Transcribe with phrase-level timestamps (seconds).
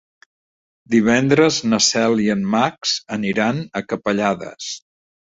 [0.93, 4.71] Divendres na Cel i en Max aniran a Capellades.